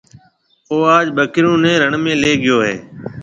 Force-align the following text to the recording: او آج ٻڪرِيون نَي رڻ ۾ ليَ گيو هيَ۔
او 0.69 0.75
آج 0.97 1.05
ٻڪرِيون 1.17 1.57
نَي 1.63 1.73
رڻ 1.81 1.93
۾ 2.03 2.13
ليَ 2.21 2.31
گيو 2.43 2.57
هيَ۔ 2.65 2.75